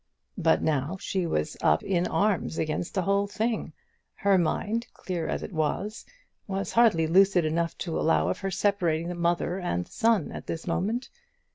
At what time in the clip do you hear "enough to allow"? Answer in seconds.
7.45-8.27